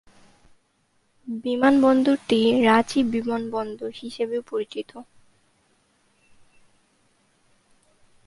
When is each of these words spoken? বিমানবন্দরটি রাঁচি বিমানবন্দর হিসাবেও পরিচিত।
বিমানবন্দরটি 1.45 2.39
রাঁচি 2.63 2.99
বিমানবন্দর 3.13 3.91
হিসাবেও 4.01 4.41
পরিচিত। 4.51 4.91